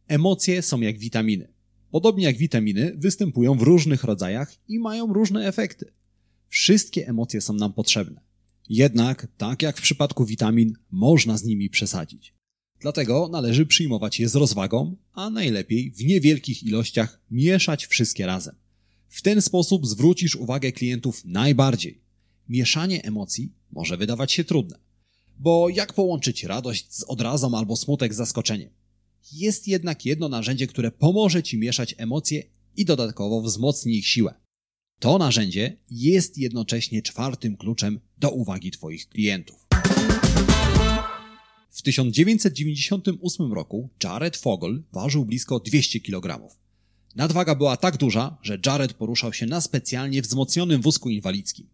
Emocje 0.08 0.62
są 0.62 0.82
jak 0.82 0.98
witaminy. 0.98 1.54
Podobnie 1.92 2.24
jak 2.24 2.38
witaminy, 2.38 2.94
występują 2.98 3.58
w 3.58 3.62
różnych 3.62 4.04
rodzajach 4.04 4.54
i 4.68 4.80
mają 4.80 5.14
różne 5.14 5.48
efekty. 5.48 5.94
Wszystkie 6.50 7.08
emocje 7.08 7.42
są 7.42 7.54
nam 7.54 7.74
potrzebne. 7.74 8.22
Jednak, 8.70 9.28
tak 9.38 9.62
jak 9.62 9.78
w 9.78 9.82
przypadku 9.82 10.26
witamin, 10.26 10.74
można 10.92 11.38
z 11.38 11.44
nimi 11.44 11.70
przesadzić. 11.70 12.40
Dlatego 12.82 13.30
należy 13.32 13.66
przyjmować 13.66 14.20
je 14.20 14.30
z 14.30 14.36
rozwagą, 14.36 14.96
a 15.14 15.30
najlepiej 15.30 15.92
w 15.92 16.06
niewielkich 16.06 16.64
ilościach 16.64 17.22
mieszać 17.32 17.86
wszystkie 17.86 18.26
razem. 18.26 18.56
W 19.10 19.22
ten 19.22 19.42
sposób 19.42 19.88
zwrócisz 19.88 20.36
uwagę 20.36 20.72
klientów 20.72 21.22
najbardziej. 21.26 22.02
Mieszanie 22.50 23.04
emocji 23.04 23.54
może 23.72 23.98
wydawać 23.98 24.32
się 24.32 24.44
trudne. 24.44 24.78
Bo 25.40 25.70
jak 25.70 25.94
połączyć 25.94 26.44
radość 26.44 26.94
z 26.94 27.04
odrazą 27.04 27.58
albo 27.58 27.76
smutek 27.76 28.14
z 28.14 28.18
zaskoczeniem? 28.18 28.70
Jest 29.34 29.68
jednak 29.68 30.06
jedno 30.06 30.30
narzędzie, 30.30 30.68
które 30.68 30.92
pomoże 30.92 31.44
Ci 31.44 31.58
mieszać 31.58 31.96
emocje 31.98 32.44
i 32.78 32.86
dodatkowo 32.86 33.42
wzmocni 33.42 33.98
ich 33.98 34.08
siłę. 34.08 34.34
To 35.00 35.18
narzędzie 35.18 35.78
jest 35.90 36.38
jednocześnie 36.38 37.02
czwartym 37.02 37.58
kluczem 37.58 38.00
do 38.18 38.30
uwagi 38.30 38.72
Twoich 38.72 39.10
klientów. 39.10 39.68
W 41.72 41.82
1998 41.82 43.54
roku 43.54 43.90
Jared 44.04 44.38
Fogel 44.38 44.84
ważył 44.92 45.25
blisko 45.25 45.60
200 45.60 46.00
kg. 46.00 46.50
Nadwaga 47.16 47.56
była 47.56 47.78
tak 47.78 47.98
duża, 47.98 48.38
że 48.42 48.60
Jared 48.66 48.94
poruszał 48.94 49.34
się 49.34 49.46
na 49.46 49.62
specjalnie 49.62 50.22
wzmocnionym 50.22 50.82
wózku 50.82 51.10
inwalidzkim. 51.10 51.68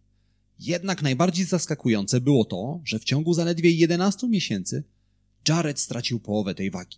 Jednak 0.58 1.02
najbardziej 1.02 1.44
zaskakujące 1.44 2.20
było 2.20 2.44
to, 2.44 2.80
że 2.84 2.98
w 2.98 3.04
ciągu 3.04 3.34
zaledwie 3.34 3.70
11 3.70 4.28
miesięcy 4.28 4.84
Jared 5.48 5.80
stracił 5.80 6.20
połowę 6.20 6.54
tej 6.54 6.70
wagi. 6.70 6.96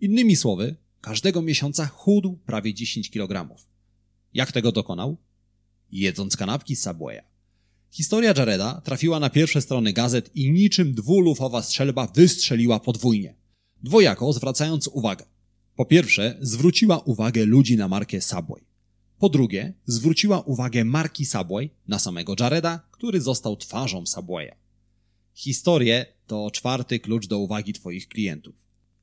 Innymi 0.00 0.36
słowy, 0.36 0.76
każdego 1.00 1.42
miesiąca 1.42 1.86
chudł 1.86 2.38
prawie 2.46 2.74
10 2.74 3.10
kg. 3.10 3.56
Jak 4.34 4.52
tego 4.52 4.72
dokonał? 4.72 5.16
Jedząc 5.92 6.36
kanapki 6.36 6.76
z 6.76 6.82
Subwaya. 6.82 7.29
Historia 7.90 8.34
Jareda 8.36 8.80
trafiła 8.84 9.20
na 9.20 9.30
pierwsze 9.30 9.60
strony 9.60 9.92
gazet 9.92 10.30
i 10.34 10.50
niczym 10.50 10.94
dwulufowa 10.94 11.62
strzelba 11.62 12.06
wystrzeliła 12.06 12.80
podwójnie. 12.80 13.34
Dwojako 13.82 14.32
zwracając 14.32 14.88
uwagę. 14.88 15.24
Po 15.76 15.84
pierwsze, 15.84 16.38
zwróciła 16.40 16.98
uwagę 16.98 17.44
ludzi 17.44 17.76
na 17.76 17.88
markę 17.88 18.20
Subway. 18.20 18.62
Po 19.18 19.28
drugie, 19.28 19.74
zwróciła 19.86 20.40
uwagę 20.40 20.84
marki 20.84 21.26
Subway 21.26 21.70
na 21.88 21.98
samego 21.98 22.34
Jareda, 22.40 22.80
który 22.90 23.20
został 23.20 23.56
twarzą 23.56 24.06
Subwaya. 24.06 24.52
Historie 25.34 26.06
to 26.26 26.50
czwarty 26.50 27.00
klucz 27.00 27.26
do 27.26 27.38
uwagi 27.38 27.72
Twoich 27.72 28.08
klientów. 28.08 28.54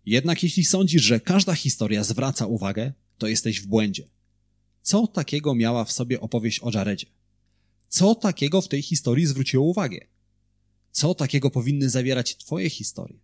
Jednak 0.05 0.43
jeśli 0.43 0.65
sądzisz, 0.65 1.03
że 1.03 1.19
każda 1.19 1.53
historia 1.53 2.03
zwraca 2.03 2.45
uwagę, 2.45 2.93
to 3.17 3.27
jesteś 3.27 3.61
w 3.61 3.67
błędzie. 3.67 4.09
Co 4.81 5.07
takiego 5.07 5.55
miała 5.55 5.85
w 5.85 5.91
sobie 5.91 6.21
opowieść 6.21 6.59
o 6.59 6.71
Jaredzie? 6.73 7.07
Co 7.89 8.15
takiego 8.15 8.61
w 8.61 8.67
tej 8.67 8.81
historii 8.81 9.25
zwróciło 9.25 9.65
uwagę? 9.65 9.99
Co 10.91 11.15
takiego 11.15 11.49
powinny 11.49 11.89
zawierać 11.89 12.37
Twoje 12.37 12.69
historie? 12.69 13.19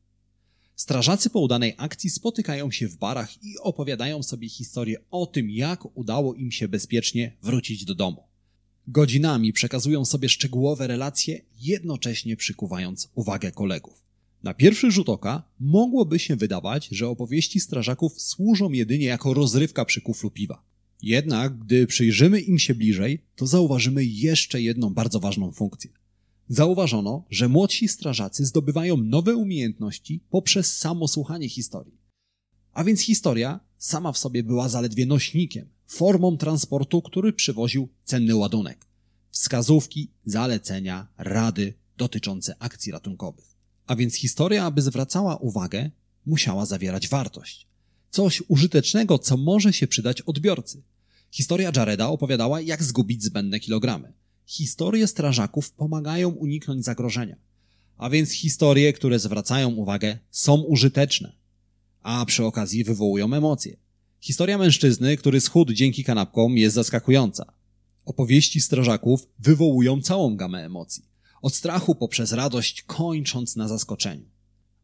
Strażacy 0.75 1.29
po 1.29 1.39
udanej 1.39 1.73
akcji 1.77 2.09
spotykają 2.09 2.71
się 2.71 2.87
w 2.87 2.97
barach 2.97 3.43
i 3.43 3.57
opowiadają 3.57 4.23
sobie 4.23 4.49
historię 4.49 4.97
o 5.11 5.25
tym, 5.25 5.49
jak 5.49 5.97
udało 5.97 6.33
im 6.33 6.51
się 6.51 6.67
bezpiecznie 6.67 7.37
wrócić 7.41 7.85
do 7.85 7.95
domu. 7.95 8.23
Godzinami 8.87 9.53
przekazują 9.53 10.05
sobie 10.05 10.29
szczegółowe 10.29 10.87
relacje, 10.87 11.41
jednocześnie 11.61 12.37
przykuwając 12.37 13.09
uwagę 13.15 13.51
kolegów. 13.51 14.03
Na 14.43 14.53
pierwszy 14.53 14.91
rzut 14.91 15.09
oka 15.09 15.43
mogłoby 15.59 16.19
się 16.19 16.35
wydawać, 16.35 16.87
że 16.91 17.09
opowieści 17.09 17.59
strażaków 17.59 18.21
służą 18.21 18.71
jedynie 18.71 19.05
jako 19.05 19.33
rozrywka 19.33 19.85
przy 19.85 20.01
kuflu 20.01 20.31
piwa. 20.31 20.63
Jednak, 21.03 21.57
gdy 21.57 21.87
przyjrzymy 21.87 22.41
im 22.41 22.59
się 22.59 22.75
bliżej, 22.75 23.23
to 23.35 23.47
zauważymy 23.47 24.05
jeszcze 24.05 24.61
jedną 24.61 24.93
bardzo 24.93 25.19
ważną 25.19 25.51
funkcję. 25.51 25.89
Zauważono, 26.49 27.25
że 27.29 27.49
młodsi 27.49 27.87
strażacy 27.87 28.45
zdobywają 28.45 28.97
nowe 28.97 29.35
umiejętności 29.35 30.23
poprzez 30.29 30.77
samo 30.77 31.07
słuchanie 31.07 31.49
historii. 31.49 31.97
A 32.73 32.83
więc 32.83 33.01
historia 33.01 33.59
sama 33.77 34.11
w 34.11 34.17
sobie 34.17 34.43
była 34.43 34.69
zaledwie 34.69 35.05
nośnikiem, 35.05 35.69
formą 35.87 36.37
transportu, 36.37 37.01
który 37.01 37.33
przywoził 37.33 37.89
cenny 38.03 38.35
ładunek. 38.35 38.85
Wskazówki, 39.31 40.11
zalecenia, 40.25 41.07
rady 41.17 41.73
dotyczące 41.97 42.55
akcji 42.59 42.91
ratunkowych. 42.91 43.55
A 43.87 43.95
więc 43.95 44.15
historia, 44.15 44.65
aby 44.65 44.81
zwracała 44.81 45.35
uwagę, 45.37 45.91
musiała 46.25 46.65
zawierać 46.65 47.07
wartość. 47.07 47.67
Coś 48.09 48.43
użytecznego, 48.47 49.19
co 49.19 49.37
może 49.37 49.73
się 49.73 49.87
przydać 49.87 50.21
odbiorcy. 50.21 50.83
Historia 51.33 51.71
Jareda 51.75 52.07
opowiadała, 52.07 52.61
jak 52.61 52.83
zgubić 52.83 53.23
zbędne 53.23 53.59
kilogramy. 53.59 54.13
Historie 54.45 55.07
strażaków 55.07 55.71
pomagają 55.71 56.29
uniknąć 56.29 56.85
zagrożenia. 56.85 57.35
A 57.97 58.09
więc 58.09 58.31
historie, 58.31 58.93
które 58.93 59.19
zwracają 59.19 59.69
uwagę, 59.69 60.17
są 60.31 60.61
użyteczne. 60.61 61.35
A 62.01 62.25
przy 62.25 62.45
okazji 62.45 62.83
wywołują 62.83 63.33
emocje. 63.33 63.77
Historia 64.19 64.57
mężczyzny, 64.57 65.17
który 65.17 65.41
schudł 65.41 65.73
dzięki 65.73 66.03
kanapkom, 66.03 66.57
jest 66.57 66.75
zaskakująca. 66.75 67.53
Opowieści 68.05 68.61
strażaków 68.61 69.27
wywołują 69.39 70.01
całą 70.01 70.35
gamę 70.35 70.65
emocji. 70.65 71.05
Od 71.41 71.55
strachu 71.55 71.95
poprzez 71.95 72.31
radość, 72.31 72.81
kończąc 72.81 73.55
na 73.55 73.67
zaskoczeniu. 73.67 74.25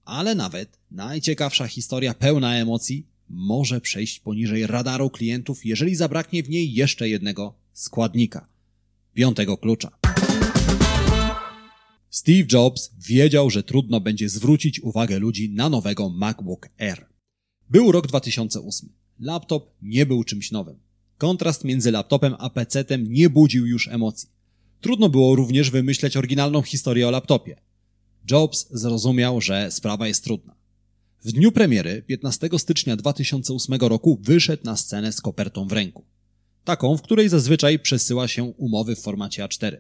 Ale 0.05 0.35
nawet 0.35 0.77
najciekawsza 0.91 1.67
historia 1.67 2.13
pełna 2.13 2.55
emocji 2.55 3.07
może 3.29 3.81
przejść 3.81 4.19
poniżej 4.19 4.67
radaru 4.67 5.09
klientów, 5.09 5.65
jeżeli 5.65 5.95
zabraknie 5.95 6.43
w 6.43 6.49
niej 6.49 6.73
jeszcze 6.73 7.09
jednego 7.09 7.53
składnika 7.73 8.47
piątego 9.13 9.57
klucza. 9.57 9.91
Steve 12.09 12.47
Jobs 12.53 12.91
wiedział, 13.07 13.49
że 13.49 13.63
trudno 13.63 14.01
będzie 14.01 14.29
zwrócić 14.29 14.79
uwagę 14.79 15.19
ludzi 15.19 15.49
na 15.49 15.69
nowego 15.69 16.09
MacBook 16.09 16.69
Air. 16.79 17.05
Był 17.69 17.91
rok 17.91 18.07
2008. 18.07 18.89
Laptop 19.19 19.73
nie 19.81 20.05
był 20.05 20.23
czymś 20.23 20.51
nowym. 20.51 20.79
Kontrast 21.17 21.63
między 21.63 21.91
laptopem 21.91 22.35
a 22.39 22.49
PC-tem 22.49 23.09
nie 23.09 23.29
budził 23.29 23.67
już 23.67 23.87
emocji. 23.87 24.29
Trudno 24.81 25.09
było 25.09 25.35
również 25.35 25.71
wymyśleć 25.71 26.17
oryginalną 26.17 26.61
historię 26.61 27.07
o 27.07 27.11
laptopie. 27.11 27.61
Jobs 28.31 28.67
zrozumiał, 28.71 29.41
że 29.41 29.71
sprawa 29.71 30.07
jest 30.07 30.23
trudna. 30.23 30.58
W 31.23 31.31
dniu 31.31 31.51
premiery, 31.51 32.01
15 32.07 32.49
stycznia 32.57 32.95
2008 32.95 33.79
roku, 33.79 34.19
wyszedł 34.23 34.63
na 34.65 34.77
scenę 34.77 35.11
z 35.11 35.21
kopertą 35.21 35.67
w 35.67 35.71
ręku. 35.71 36.05
Taką, 36.63 36.97
w 36.97 37.01
której 37.01 37.29
zazwyczaj 37.29 37.79
przesyła 37.79 38.27
się 38.27 38.43
umowy 38.43 38.95
w 38.95 39.01
formacie 39.01 39.43
A4. 39.43 39.77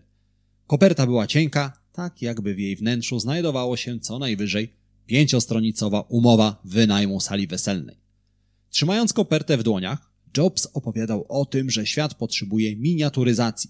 Koperta 0.67 1.05
była 1.05 1.27
cienka, 1.27 1.81
tak 1.93 2.21
jakby 2.21 2.55
w 2.55 2.59
jej 2.59 2.75
wnętrzu 2.75 3.19
znajdowało 3.19 3.77
się 3.77 3.99
co 3.99 4.19
najwyżej 4.19 4.73
pięciostronicowa 5.05 6.01
umowa 6.01 6.61
wynajmu 6.65 7.19
sali 7.19 7.47
weselnej. 7.47 7.97
Trzymając 8.69 9.13
kopertę 9.13 9.57
w 9.57 9.63
dłoniach, 9.63 10.11
Jobs 10.37 10.67
opowiadał 10.73 11.25
o 11.29 11.45
tym, 11.45 11.69
że 11.69 11.85
świat 11.85 12.15
potrzebuje 12.15 12.75
miniaturyzacji, 12.75 13.69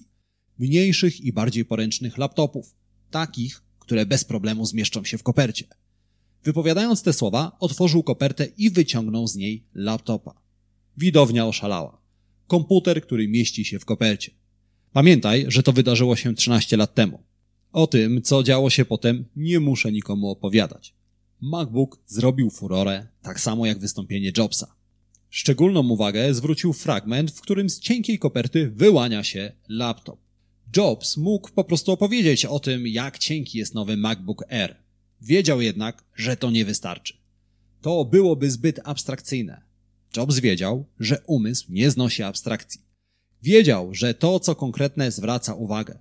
mniejszych 0.60 1.22
i 1.22 1.34
bardziej 1.34 1.66
poręcznych 1.66 2.18
laptopów, 2.18 2.76
takich, 3.12 3.64
które 3.80 4.06
bez 4.06 4.26
problemu 4.26 4.66
zmieszczą 4.66 5.04
się 5.04 5.18
w 5.18 5.24
kopercie. 5.24 5.66
Wypowiadając 6.44 7.04
te 7.04 7.14
słowa, 7.14 7.58
otworzył 7.60 8.04
kopertę 8.04 8.48
i 8.58 8.70
wyciągnął 8.70 9.28
z 9.28 9.36
niej 9.36 9.64
laptopa. 9.74 10.42
Widownia 10.98 11.46
oszalała. 11.46 12.02
Komputer, 12.48 13.02
który 13.02 13.28
mieści 13.28 13.66
się 13.66 13.80
w 13.80 13.86
kopercie. 13.86 14.32
Pamiętaj, 14.94 15.46
że 15.48 15.64
to 15.64 15.74
wydarzyło 15.74 16.16
się 16.16 16.36
13 16.36 16.78
lat 16.78 16.94
temu. 16.94 17.24
O 17.72 17.88
tym, 17.88 18.22
co 18.22 18.44
działo 18.44 18.70
się 18.70 18.86
potem, 18.86 19.26
nie 19.36 19.60
muszę 19.60 19.92
nikomu 19.92 20.30
opowiadać. 20.30 20.94
MacBook 21.42 22.00
zrobił 22.08 22.50
furorę, 22.50 23.08
tak 23.22 23.40
samo 23.40 23.66
jak 23.66 23.80
wystąpienie 23.80 24.32
Jobsa. 24.38 24.76
Szczególną 25.30 25.90
uwagę 25.90 26.34
zwrócił 26.34 26.74
fragment, 26.74 27.32
w 27.32 27.42
którym 27.42 27.70
z 27.70 27.80
cienkiej 27.80 28.20
koperty 28.20 28.72
wyłania 28.76 29.24
się 29.24 29.52
laptop. 29.70 30.20
Jobs 30.78 31.18
mógł 31.18 31.50
po 31.52 31.64
prostu 31.64 31.92
opowiedzieć 31.92 32.46
o 32.46 32.60
tym, 32.60 32.88
jak 32.88 33.18
cienki 33.18 33.58
jest 33.58 33.76
nowy 33.76 33.98
MacBook 33.98 34.44
Air. 34.50 34.76
Wiedział 35.22 35.62
jednak, 35.62 36.04
że 36.16 36.38
to 36.38 36.52
nie 36.52 36.66
wystarczy. 36.66 37.14
To 37.82 38.06
byłoby 38.06 38.52
zbyt 38.52 38.80
abstrakcyjne. 38.84 39.62
Jobs 40.18 40.40
wiedział, 40.40 40.86
że 41.00 41.22
umysł 41.28 41.66
nie 41.70 41.92
znosi 41.92 42.24
abstrakcji. 42.24 42.82
Wiedział, 43.44 43.94
że 43.94 44.14
to, 44.14 44.40
co 44.40 44.56
konkretne, 44.56 45.12
zwraca 45.12 45.54
uwagę. 45.54 46.00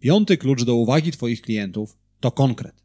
Piąty 0.00 0.36
klucz 0.36 0.64
do 0.64 0.74
uwagi 0.74 1.12
Twoich 1.12 1.42
klientów 1.42 1.96
to 2.20 2.30
konkret. 2.30 2.82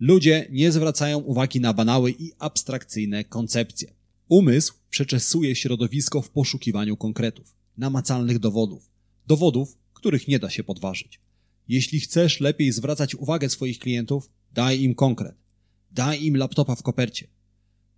Ludzie 0.00 0.46
nie 0.50 0.72
zwracają 0.72 1.18
uwagi 1.18 1.60
na 1.60 1.72
banały 1.72 2.10
i 2.18 2.32
abstrakcyjne 2.38 3.24
koncepcje. 3.24 3.94
Umysł 4.28 4.74
przeczesuje 4.90 5.56
środowisko 5.56 6.22
w 6.22 6.30
poszukiwaniu 6.30 6.96
konkretów, 6.96 7.54
namacalnych 7.76 8.38
dowodów. 8.38 8.90
Dowodów, 9.26 9.78
których 9.92 10.28
nie 10.28 10.38
da 10.38 10.50
się 10.50 10.64
podważyć. 10.64 11.20
Jeśli 11.68 12.00
chcesz 12.00 12.40
lepiej 12.40 12.72
zwracać 12.72 13.14
uwagę 13.14 13.48
swoich 13.48 13.78
klientów, 13.78 14.30
daj 14.54 14.82
im 14.82 14.94
konkret. 14.94 15.34
Daj 15.92 16.24
im 16.24 16.36
laptopa 16.36 16.74
w 16.74 16.82
kopercie. 16.82 17.26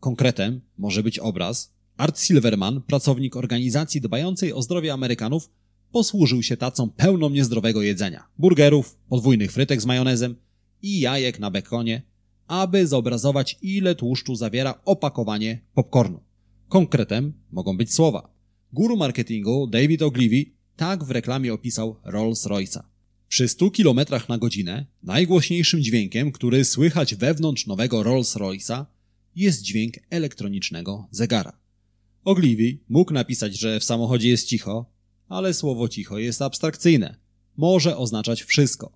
Konkretem 0.01 0.61
może 0.79 1.03
być 1.03 1.19
obraz. 1.19 1.73
Art 1.97 2.21
Silverman, 2.21 2.83
pracownik 2.83 3.37
organizacji 3.37 4.01
dbającej 4.01 4.53
o 4.53 4.63
zdrowie 4.63 4.93
Amerykanów, 4.93 5.51
posłużył 5.93 6.43
się 6.43 6.57
tacą 6.57 6.91
pełną 6.91 7.31
niezdrowego 7.31 7.83
jedzenia, 7.83 8.27
burgerów, 8.39 8.99
podwójnych 9.09 9.53
frytek 9.53 9.83
z 9.83 9.87
majonezem 9.87 10.37
i 10.83 11.01
jajek 11.01 11.39
na 11.39 11.51
bekonie, 11.51 12.03
aby 12.47 12.87
zobrazować 12.87 13.59
ile 13.63 13.95
tłuszczu 13.95 14.35
zawiera 14.35 14.81
opakowanie 14.85 15.61
popcornu. 15.75 16.21
Konkretem 16.69 17.33
mogą 17.53 17.77
być 17.77 17.95
słowa. 17.95 18.31
Guru 18.73 18.97
marketingu 18.97 19.67
David 19.67 20.03
Ogilvy 20.03 20.45
tak 20.77 21.05
w 21.05 21.11
reklamie 21.11 21.55
opisał 21.55 21.97
Rolls-Royce'a. 22.05 22.96
Przy 23.29 23.49
100 23.49 23.71
km 23.71 24.01
na 24.29 24.39
godzinę 24.39 24.87
najgłośniejszym 25.03 25.83
dźwiękiem, 25.83 26.33
który 26.33 26.65
słychać 26.65 27.15
wewnątrz 27.15 27.67
nowego 27.67 28.03
Rolls-Royce'a, 28.03 28.85
jest 29.37 29.63
dźwięk 29.63 29.95
elektronicznego 30.11 31.09
zegara. 31.11 31.53
Ogilvy 32.25 32.79
mógł 32.89 33.13
napisać, 33.13 33.59
że 33.59 33.81
w 33.81 33.85
samochodzie 33.85 34.29
jest 34.29 34.49
cicho, 34.49 34.93
ale 35.29 35.55
słowo 35.55 35.89
cicho 35.89 36.19
jest 36.19 36.43
abstrakcyjne. 36.43 37.17
Może 37.57 37.97
oznaczać 37.97 38.43
wszystko. 38.43 38.93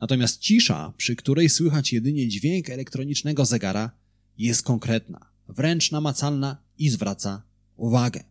Natomiast 0.00 0.40
cisza, 0.40 0.92
przy 0.96 1.16
której 1.16 1.48
słychać 1.48 1.92
jedynie 1.92 2.28
dźwięk 2.28 2.70
elektronicznego 2.70 3.44
zegara, 3.44 3.90
jest 4.38 4.62
konkretna, 4.62 5.26
wręcz 5.48 5.90
namacalna 5.90 6.62
i 6.78 6.88
zwraca 6.88 7.42
uwagę. 7.76 8.24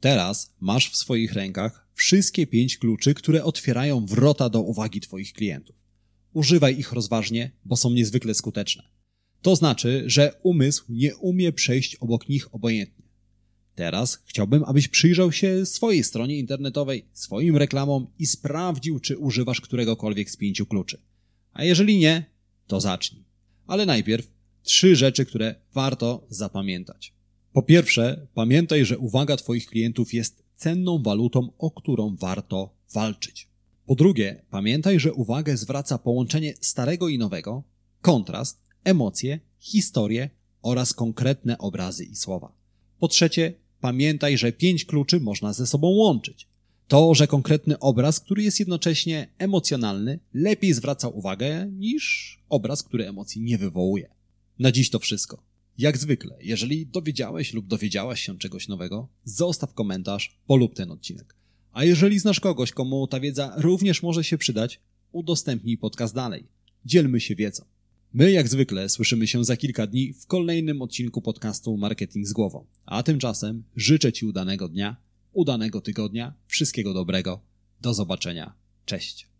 Teraz 0.00 0.54
masz 0.60 0.90
w 0.90 0.96
swoich 0.96 1.32
rękach 1.32 1.83
wszystkie 1.94 2.46
pięć 2.46 2.78
kluczy, 2.78 3.14
które 3.14 3.44
otwierają 3.44 4.06
wrota 4.06 4.48
do 4.48 4.60
uwagi 4.60 5.00
Twoich 5.00 5.32
klientów. 5.32 5.76
Używaj 6.32 6.78
ich 6.78 6.92
rozważnie, 6.92 7.50
bo 7.64 7.76
są 7.76 7.90
niezwykle 7.90 8.34
skuteczne. 8.34 8.82
To 9.42 9.56
znaczy, 9.56 10.04
że 10.06 10.40
umysł 10.42 10.84
nie 10.88 11.16
umie 11.16 11.52
przejść 11.52 11.96
obok 11.96 12.28
nich 12.28 12.54
obojętnie. 12.54 13.04
Teraz 13.74 14.22
chciałbym, 14.26 14.64
abyś 14.64 14.88
przyjrzał 14.88 15.32
się 15.32 15.66
swojej 15.66 16.04
stronie 16.04 16.38
internetowej, 16.38 17.04
swoim 17.12 17.56
reklamom 17.56 18.06
i 18.18 18.26
sprawdził, 18.26 19.00
czy 19.00 19.18
używasz 19.18 19.60
któregokolwiek 19.60 20.30
z 20.30 20.36
pięciu 20.36 20.66
kluczy. 20.66 20.98
A 21.52 21.64
jeżeli 21.64 21.98
nie, 21.98 22.24
to 22.66 22.80
zacznij. 22.80 23.24
Ale 23.66 23.86
najpierw 23.86 24.30
trzy 24.62 24.96
rzeczy, 24.96 25.26
które 25.26 25.54
warto 25.74 26.26
zapamiętać. 26.28 27.12
Po 27.52 27.62
pierwsze, 27.62 28.26
pamiętaj, 28.34 28.84
że 28.84 28.98
uwaga 28.98 29.36
Twoich 29.36 29.66
klientów 29.66 30.14
jest 30.14 30.43
cenną 30.56 31.02
walutą, 31.02 31.48
o 31.58 31.70
którą 31.70 32.16
warto 32.16 32.74
walczyć. 32.94 33.48
Po 33.86 33.94
drugie, 33.94 34.42
pamiętaj, 34.50 35.00
że 35.00 35.12
uwagę 35.12 35.56
zwraca 35.56 35.98
połączenie 35.98 36.54
starego 36.60 37.08
i 37.08 37.18
nowego, 37.18 37.62
kontrast, 38.00 38.62
emocje, 38.84 39.40
historie 39.58 40.30
oraz 40.62 40.92
konkretne 40.92 41.58
obrazy 41.58 42.04
i 42.04 42.16
słowa. 42.16 42.52
Po 42.98 43.08
trzecie, 43.08 43.54
pamiętaj, 43.80 44.38
że 44.38 44.52
pięć 44.52 44.84
kluczy 44.84 45.20
można 45.20 45.52
ze 45.52 45.66
sobą 45.66 45.88
łączyć. 45.88 46.48
To, 46.88 47.14
że 47.14 47.26
konkretny 47.26 47.78
obraz, 47.78 48.20
który 48.20 48.42
jest 48.42 48.60
jednocześnie 48.60 49.28
emocjonalny, 49.38 50.18
lepiej 50.34 50.72
zwraca 50.72 51.08
uwagę 51.08 51.66
niż 51.72 52.38
obraz, 52.48 52.82
który 52.82 53.08
emocji 53.08 53.42
nie 53.42 53.58
wywołuje. 53.58 54.08
Na 54.58 54.72
dziś 54.72 54.90
to 54.90 54.98
wszystko. 54.98 55.42
Jak 55.78 55.98
zwykle, 55.98 56.36
jeżeli 56.40 56.86
dowiedziałeś 56.86 57.52
lub 57.52 57.66
dowiedziałaś 57.66 58.20
się 58.20 58.38
czegoś 58.38 58.68
nowego, 58.68 59.08
zostaw 59.24 59.74
komentarz, 59.74 60.38
polub 60.46 60.74
ten 60.74 60.90
odcinek. 60.90 61.34
A 61.72 61.84
jeżeli 61.84 62.18
znasz 62.18 62.40
kogoś, 62.40 62.72
komu 62.72 63.06
ta 63.06 63.20
wiedza 63.20 63.54
również 63.56 64.02
może 64.02 64.24
się 64.24 64.38
przydać, 64.38 64.80
udostępnij 65.12 65.78
podcast 65.78 66.14
dalej. 66.14 66.44
Dzielmy 66.84 67.20
się 67.20 67.34
wiedzą. 67.34 67.64
My, 68.12 68.32
jak 68.32 68.48
zwykle, 68.48 68.88
słyszymy 68.88 69.26
się 69.26 69.44
za 69.44 69.56
kilka 69.56 69.86
dni 69.86 70.12
w 70.12 70.26
kolejnym 70.26 70.82
odcinku 70.82 71.20
podcastu 71.20 71.76
Marketing 71.76 72.26
z 72.26 72.32
głową. 72.32 72.66
A 72.86 73.02
tymczasem 73.02 73.62
życzę 73.76 74.12
Ci 74.12 74.26
udanego 74.26 74.68
dnia, 74.68 74.96
udanego 75.32 75.80
tygodnia, 75.80 76.34
wszystkiego 76.46 76.94
dobrego. 76.94 77.40
Do 77.80 77.94
zobaczenia. 77.94 78.54
Cześć. 78.86 79.33